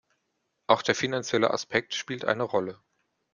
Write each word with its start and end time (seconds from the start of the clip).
Auch 0.65 0.81
der 0.81 0.95
finanzielle 0.95 1.51
Aspekt 1.53 1.93
spielt 1.93 2.25
eine 2.25 2.41
Rolle. 2.41 2.79